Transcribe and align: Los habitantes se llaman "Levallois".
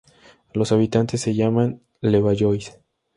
Los 0.53 0.71
habitantes 0.71 1.21
se 1.21 1.35
llaman 1.35 1.83
"Levallois". 2.01 2.79